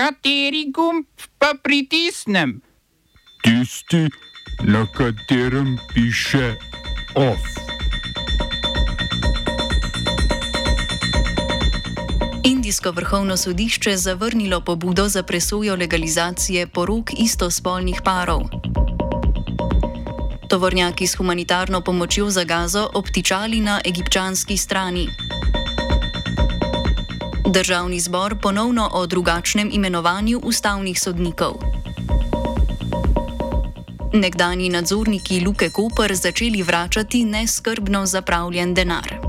[0.00, 1.04] Kateri gumb
[1.38, 2.62] pa pritisnem?
[3.44, 4.08] Tisti,
[4.64, 6.54] na katerem piše
[7.14, 7.44] OF.
[12.44, 18.40] Indijsko vrhovno sodišče zavrnilo pobudo za presojo legalizacije porok istospolnih parov.
[20.48, 25.06] Tovornjaki s humanitarno pomočjo za gazo obtičali na egipčanski strani.
[27.52, 31.54] Državni zbor ponovno o drugačnem imenovanju ustavnih sodnikov.
[34.12, 39.19] Nekdani nadzorniki Luke Koper začeli vračati neskrbno zapravljen denar.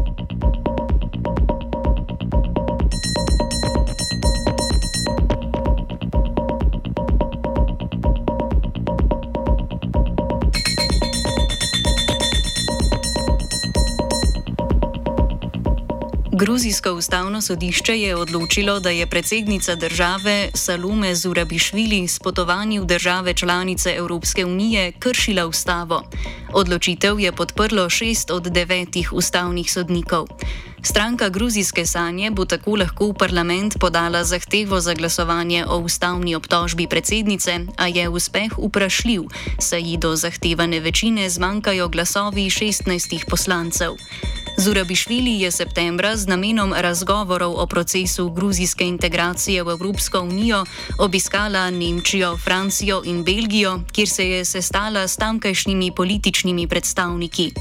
[16.41, 23.33] Gruzijsko ustavno sodišče je odločilo, da je predsednica države Salome Zurabišvili s potovanjem v države
[23.33, 26.03] članice Evropske unije kršila ustavo.
[26.53, 30.27] Odločitev je podprlo šest od devetih ustavnih sodnikov.
[30.83, 36.87] Stranka Gruzijske sanje bo tako lahko v parlament podala zahtevo za glasovanje o ustavni obtožbi
[36.87, 39.21] predsednice, a je uspeh vprašljiv,
[39.59, 43.91] saj ji do zahtevane večine zmanjkajo glasovi 16 poslancev.
[44.57, 50.65] Zurabišvili je septembra z namenom razgovorov o procesu gruzijske integracije v Evropsko unijo
[50.99, 57.51] obiskala Nemčijo, Francijo in Belgijo, kjer se je sestala s tamkajšnjimi političnimi predstavniki.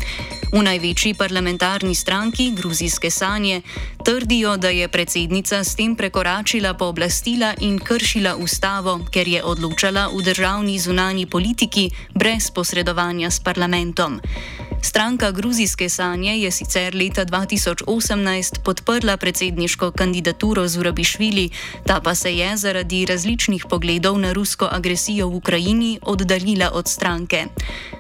[0.53, 3.63] V največji parlamentarni stranki Gruzijske sanje
[4.05, 10.23] trdijo, da je predsednica s tem prekoračila pooblastila in kršila ustavo, ker je odločala v
[10.23, 14.21] državni zunani politiki brez posredovanja s parlamentom.
[14.83, 21.51] Stranka Gruzijske sanje je sicer leta 2018 podprla predsedniško kandidaturo Zurabišvili,
[21.87, 27.45] ta pa se je zaradi različnih pogledov na rusko agresijo v Ukrajini oddaljila od stranke.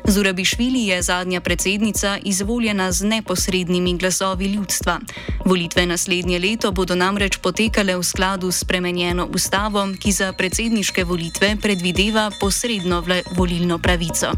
[0.04, 5.00] Zurabišvili je zadnja predsednica izvoljena z neposrednimi glasovi ljudstva.
[5.44, 11.56] Volitve naslednje leto bodo namreč potekale v skladu s spremenjeno ustavo, ki za predsedniške volitve
[11.56, 13.04] predvideva posredno
[13.36, 14.30] volilno pravico.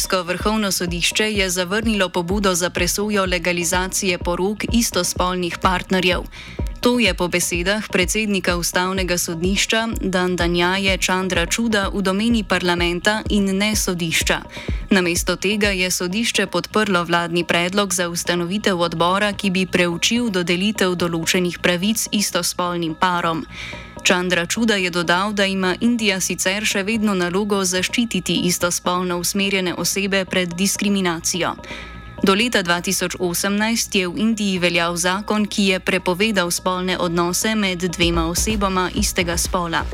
[0.00, 6.20] Indijsko vrhovno sodišče je zavrnilo pobudo za presojo legalizacije porok istospolnih partnerjev.
[6.80, 13.76] To je po besedah predsednika ustavnega sodišča Dandanjaje Čandra Čuda v domeni parlamenta in ne
[13.76, 14.40] sodišča.
[14.90, 21.58] Namesto tega je sodišče podprlo vladni predlog za ustanovitev odbora, ki bi preučil dodelitev določenih
[21.60, 23.44] pravic istospolnim parom.
[24.02, 30.24] Čandra Čuda je dodal, da ima Indija sicer še vedno nalogo zaščititi istospolno usmerjene osebe
[30.24, 31.54] pred diskriminacijo.
[32.22, 38.26] Do leta 2018 je v Indiji veljal zakon, ki je prepovedal spolne odnose med dvema
[38.28, 39.84] osebama istega spola.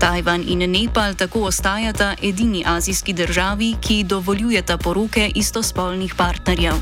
[0.00, 6.80] Tajvan in Nepal tako ostajata edini azijski državi, ki dovoljujeta poroke istospolnih partnerjev.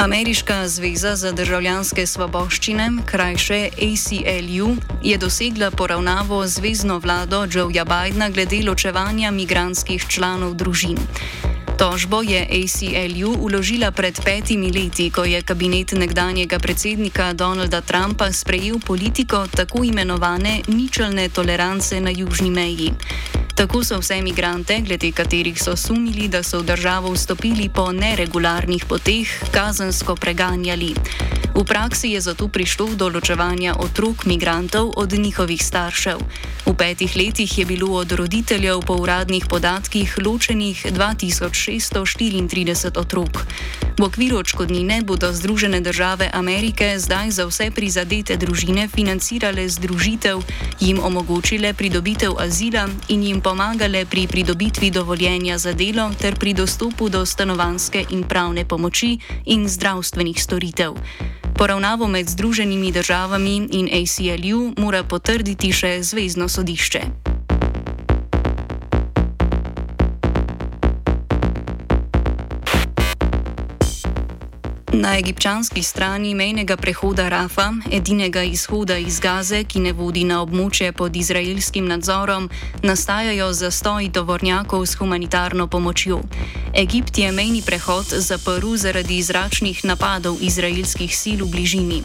[0.00, 8.62] Ameriška zveza za državljanske svoboščine, krajše ACLU, je dosegla poravnavo zvezdno vlado Joeja Bidna glede
[8.64, 10.96] ločevanja migranskih članov družin.
[11.78, 18.80] Tožbo je ACLU uložila pred petimi leti, ko je kabinet nekdanjega predsednika Donalda Trumpa sprejel
[18.86, 22.92] politiko tako imenovane ničelne tolerance na južni meji.
[23.60, 28.88] Tako so vse imigrante, glede katerih so sumili, da so v državo vstopili po neregularnih
[28.88, 30.94] poteh, kazensko preganjali.
[31.54, 36.18] V praksi je zato prišlo do ločevanja otrok migrantov od njihovih staršev.
[36.80, 43.46] Petih letih je bilo od roditeljev po uradnih podatkih ločenih 2634 otrok.
[43.98, 50.42] V okviru očkodnine bodo Združene države Amerike zdaj za vse prizadete družine financirale združitev,
[50.80, 57.08] jim omogočile pridobitev azila in jim pomagale pri pridobitvi dovoljenja za delo ter pri dostopu
[57.08, 60.94] do stanovanske in pravne pomoči in zdravstvenih storitev.
[61.60, 67.29] Poravnavo med Združenimi državami in ACLU mora potrditi še Zvezdno sodišče.
[74.92, 80.92] Na egipčanski strani mejnega prehoda Rafa, edinega izhoda iz Gaze, ki ne vodi na območje
[80.92, 82.48] pod izraelskim nadzorom,
[82.82, 86.20] nastajajo zastoji tovornjakov s humanitarno pomočjo.
[86.74, 92.02] Egipt je mejni prehod zaprl zaradi zračnih napadov izraelskih sil v bližini.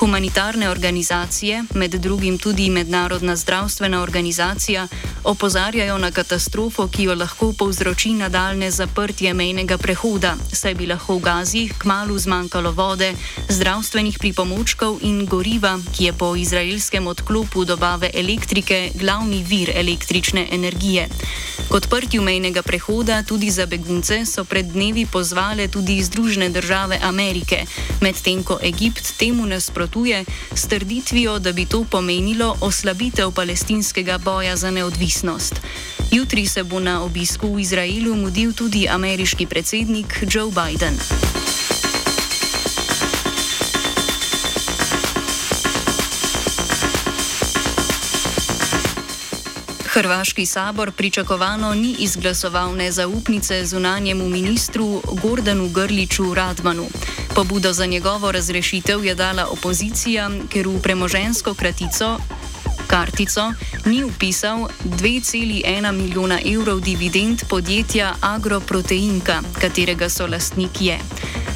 [0.00, 4.88] Humanitarne organizacije, med drugim tudi Mednarodna zdravstvena organizacija,
[5.24, 11.22] opozarjajo na katastrofo, ki jo lahko povzroči nadaljne zaprtje mejnega prehoda, saj bi lahko v
[11.22, 13.12] Gazi kmalo zmanjkalo vode,
[13.48, 21.08] zdravstvenih pripomočkov in goriva, ki je po izraelskem odklopu dobave elektrike glavni vir električne energije.
[21.68, 27.64] K odprtju mejnega prehoda tudi za begunce so pred dnevi pozvale tudi Združene države Amerike,
[28.00, 34.70] medtem ko Egipt temu nasprotuje s trditvijo, da bi to pomenilo oslabitev palestinskega boja za
[34.70, 35.11] neodvisnost.
[36.10, 40.98] Jutri se bo na obisku v Izraelu mudil tudi ameriški predsednik Joe Biden.
[49.92, 56.86] Hrvaški sabor pričakovano ni izglasoval nezaupnice zunanjemu ministru Gordanu Grliču Radmanu.
[57.34, 62.18] Pobudo za njegovo razrešitev je dala opozicija, ker v premožensko kratico.
[62.92, 63.52] Kartico
[63.84, 70.98] ni upisal 2,1 milijona evrov dividend podjetja Agroproteinka, katerega so lastnik je.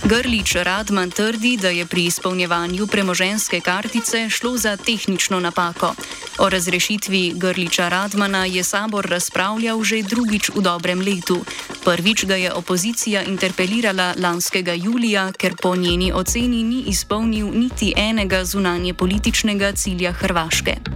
[0.05, 5.94] Grlič Radman trdi, da je pri izpolnjevanju premoženske kartice šlo za tehnično napako.
[6.38, 11.44] O razrešitvi Grliča Radmana je sabor razpravljal že drugič v dobrem letu.
[11.85, 18.44] Prvič ga je opozicija interpelirala lanskega julija, ker po njeni oceni ni izpolnil niti enega
[18.44, 20.96] zunanje političnega cilja Hrvaške.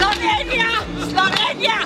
[0.00, 0.70] Slovenija,
[1.10, 1.78] Slovenija.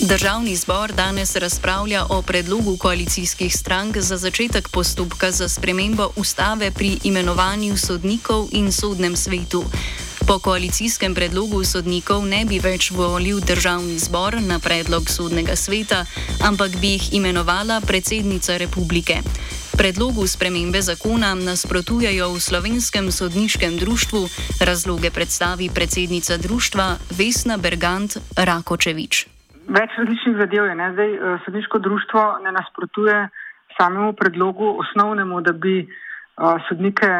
[0.00, 6.98] Državni zbor danes razpravlja o predlogu koalicijskih strank za začetek postopka za spremembo ustave pri
[7.04, 9.64] imenovanju sodnikov in sodnem svetu.
[10.26, 16.04] Po koalicijskem predlogu sodnikov ne bi več volil državni zbor na predlog sodnega sveta,
[16.40, 19.22] ampak bi jih imenovala predsednica republike.
[19.78, 24.20] Predlogu spremembe zakona nasprotujejo v slovenskem sodniškem društvu,
[24.68, 26.86] razloge predstavi predsednica društva
[27.18, 29.14] Vesna Bergant Rakočevič.
[29.78, 30.74] Več različnih zadev je.
[30.80, 30.86] Ne?
[30.94, 33.16] Zdaj, eh, sodniško društvo ne nasprotuje
[33.78, 37.10] samemu predlogu osnovnemu, da bi uh, sodnike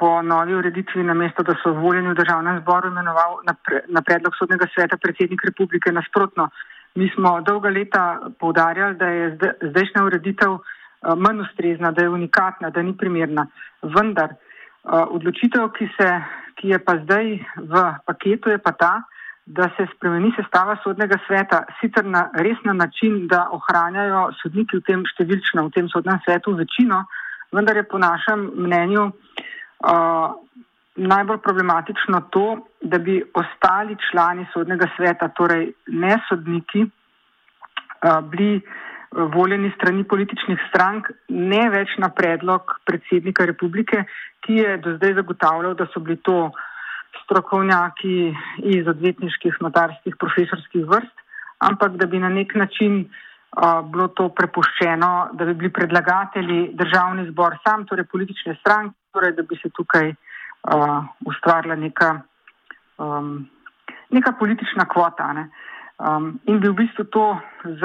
[0.00, 4.00] po novi ureditvi na mesto, da so voljeni v državnem zboru imenoval na, pre, na
[4.00, 6.48] predlog sodnega sveta predsednik republike nasprotno.
[6.94, 8.04] Mi smo dolga leta
[8.40, 9.38] povdarjali, da je
[9.68, 10.56] zdajšnja ureditev
[11.02, 13.46] manj ustrezna, da je unikatna, da ni primerna.
[13.82, 16.08] Vendar uh, odločitev, ki, se,
[16.60, 18.92] ki je pa zdaj v paketu, je pa ta,
[19.46, 24.84] da se spremeni sestava sodnega sveta, sicer na res na način, da ohranjajo sodniki v
[24.86, 27.02] tem številčno, v tem sodnem svetu večino,
[27.50, 30.36] vendar je po našem mnenju uh,
[31.00, 32.46] najbolj problematično to,
[32.82, 38.60] da bi ostali člani sodnega sveta, torej ne sodniki, uh, bili
[39.10, 44.04] voljeni strani političnih strank, ne več na predlog predsednika republike,
[44.46, 46.50] ki je do zdaj zagotavljal, da so bili to
[47.24, 48.30] strokovnjaki
[48.74, 51.26] iz odvetniških, notarskih, profesorskih vrst,
[51.58, 57.26] ampak da bi na nek način uh, bilo to prepuščeno, da bi bili predlagatelji državni
[57.30, 62.12] zbor sam, torej politične stranke, torej da bi se tukaj uh, ustvarila neka,
[62.98, 63.48] um,
[64.10, 65.32] neka politična kvota.
[65.32, 65.48] Ne?
[66.00, 67.80] Um, in bi v bistvu to z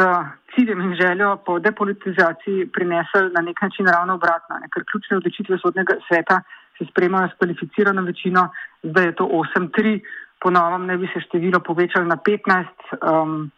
[0.56, 4.68] ciljem in željo po depolitizaciji prinesel na nek način ravno obratno, ne?
[4.72, 6.42] ker ključne odločitve sodnega sveta
[6.78, 8.50] se spremajo s kvalificirano večino,
[8.84, 9.26] zdaj je to
[9.58, 10.00] 8-3,
[10.40, 12.66] ponovno ne bi se število povečalo na 15.
[13.04, 13.52] Um,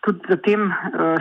[0.00, 0.72] tudi zatem uh,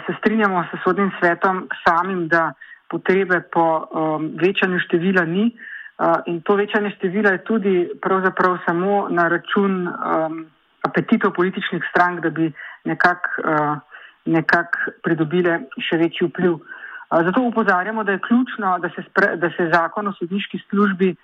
[0.06, 2.54] se strinjamo s sodnim svetom samim, da
[2.90, 5.52] potrebe po um, večanju števila ni.
[6.00, 10.46] Uh, in to večanje števila je tudi pravzaprav samo na račun um,
[10.82, 12.52] apetitov političnih strank, da bi
[12.86, 13.78] nekako uh,
[14.26, 15.60] nekak pridobile
[15.90, 16.54] še večji vpliv.
[16.54, 21.16] Uh, Zato upozarjamo, da je ključno, da se, spre, da se zakon o sodniški službi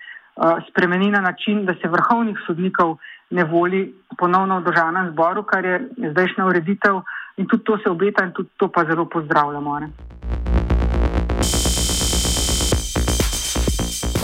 [0.69, 2.97] spremeni na način, da se vrhovnih sodnikov
[3.29, 5.79] ne voli ponovno v državnem zboru, kar je
[6.12, 7.01] zdajšnja ureditev
[7.38, 9.79] in tudi to se obeta in tudi to pa zelo pozdravljamo.
[9.79, 9.89] Ne?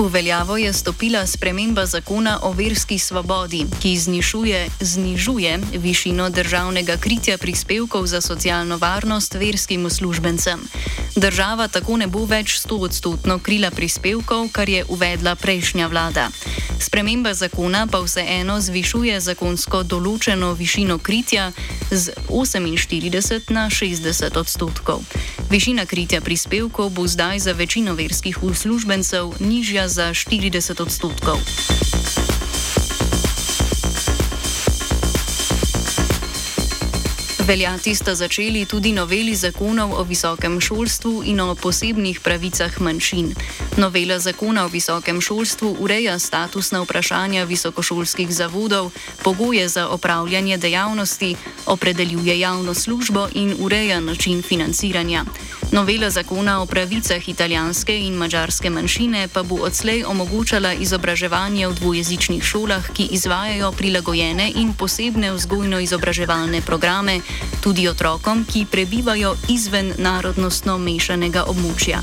[0.02, 7.38] V veljavo je stopila sprememba zakona o verski svobodi, ki znižuje, znižuje višino državnega kritja
[7.38, 10.60] prispevkov za socialno varnost verskim uslužbencem.
[11.16, 16.30] Država tako ne bo več 100 odstotno krila prispevkov, kar je uvedla prejšnja vlada.
[16.80, 21.52] Sprememba zakona pa vseeno zvišuje zakonsko določeno višino kritja
[21.92, 25.06] z 48 na 60 odstotkov.
[25.52, 31.36] Višina kritja prispevkov bo zdaj za večino verskih uslužbencev nižja za 40 odstotkov.
[37.48, 43.36] Veljati sta začeli tudi noveli zakonov o visokem šolstvu in o posebnih pravicah manjšin.
[43.78, 48.92] Novela zakona o visokem šolstvu ureja statusna vprašanja visokošolskih zavodov,
[49.24, 51.36] pogoje za opravljanje dejavnosti,
[51.66, 55.26] opredeljuje javno službo in ureja način financiranja.
[55.72, 62.44] Novela zakona o pravicah italijanske in mačarske manjšine pa bo odslej omogočala izobraževanje v dvojezičnih
[62.44, 67.22] šolah, ki izvajajo prilagojene in posebne vzgojno-izobraževalne programe
[67.64, 72.02] tudi otrokom, ki prebivajo izven narodnostno mešanega območja.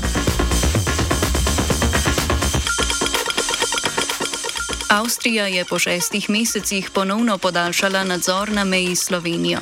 [4.89, 9.59] Avstrija je po šestih mesecih ponovno podaljšala nadzor na meji s Slovenijo.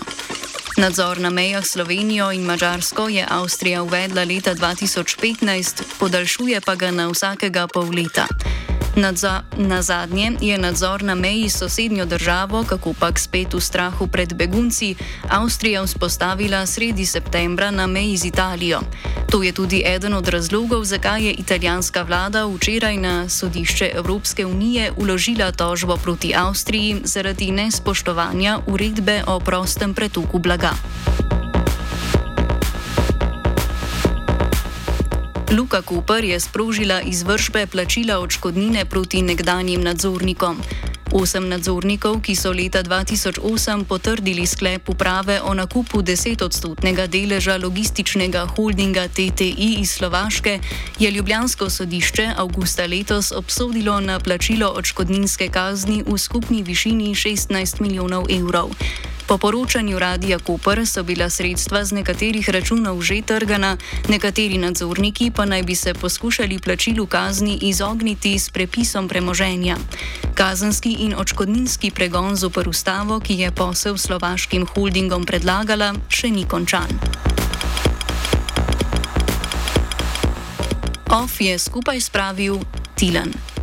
[0.78, 7.08] Nadzor na mejah Slovenijo in Mačarsko je Avstrija uvedla leta 2015, podaljšuje pa ga na
[7.08, 8.28] vsakega pol leta.
[8.98, 14.08] Nadza, na zadnje je nadzor na meji s sosednjo državo, kako pač spet v strahu
[14.08, 14.96] pred begunci,
[15.30, 18.82] Avstrija vzpostavila sredi septembra na meji z Italijo.
[19.30, 24.92] To je tudi eden od razlogov, zakaj je italijanska vlada včeraj na sodišče Evropske unije
[24.98, 30.74] uložila tožbo proti Avstriji zaradi nespoštovanja uredbe o prostem pretoku blaga.
[35.52, 40.58] Luka Koper je sprožila izvršbe plačila odškodnine proti nekdanjim nadzornikom.
[41.12, 49.08] Osem nadzornikov, ki so leta 2008 potrdili sklep uprave o nakupu 10-odstotnega deleža logističnega holdinga
[49.08, 50.60] TTI iz Slovaške,
[51.00, 58.28] je Ljubljansko sodišče avgusta letos obsodilo na plačilo odškodninske kazni v skupni višini 16 milijonov
[58.30, 58.76] evrov.
[59.28, 65.46] Po poročanju Radija Koper so bila sredstva z nekaterih računov že trgana, nekateri nadzorniki pa
[65.46, 69.76] naj bi se poskušali plačilu kazni izogniti s prepisom premoženja.
[70.36, 76.88] Kazenski in očkodninski pregon z oporustavo, ki je posel slovaškim holdingom predlagala, še ni končan.
[81.12, 82.64] OF je skupaj spravil
[82.96, 83.57] Tilan.